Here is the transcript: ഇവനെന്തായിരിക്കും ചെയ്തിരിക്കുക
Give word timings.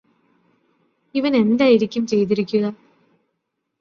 ഇവനെന്തായിരിക്കും 1.15 2.07
ചെയ്തിരിക്കുക 2.07 2.65